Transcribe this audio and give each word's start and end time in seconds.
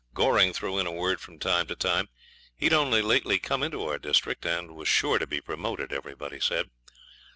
Goring 0.15 0.51
threw 0.51 0.79
in 0.79 0.87
a 0.87 0.91
word 0.91 1.21
from 1.21 1.37
time 1.37 1.67
to 1.67 1.75
time. 1.75 2.09
He'd 2.57 2.73
only 2.73 3.03
lately 3.03 3.37
come 3.37 3.61
into 3.61 3.85
our 3.85 3.99
district, 3.99 4.47
and 4.47 4.75
was 4.75 4.87
sure 4.87 5.19
to 5.19 5.27
be 5.27 5.41
promoted, 5.41 5.93
everybody 5.93 6.39
said. 6.39 6.71